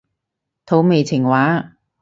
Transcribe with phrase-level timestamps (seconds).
[0.65, 1.77] 土味情話